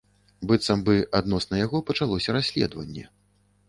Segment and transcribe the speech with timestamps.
[0.51, 3.11] Быццам бы адносна яго пачалося расследаванне.